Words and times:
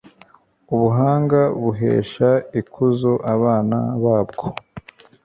ubuhanga 0.73 1.39
buhesha 1.61 2.29
ikuzo 2.59 3.13
abana 3.33 3.77
babwo 4.03 4.45